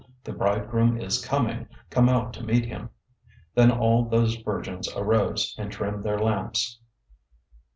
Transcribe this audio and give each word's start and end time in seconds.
The 0.23 0.33
bridegroom 0.33 0.99
is 0.99 1.23
coming! 1.23 1.67
Come 1.91 2.09
out 2.09 2.33
to 2.33 2.43
meet 2.43 2.65
him!' 2.65 2.89
025:007 2.89 2.89
Then 3.53 3.71
all 3.71 4.03
those 4.05 4.35
virgins 4.37 4.89
arose, 4.95 5.53
and 5.59 5.71
trimmed 5.71 6.01
their 6.03 6.17
lamps. 6.17 6.79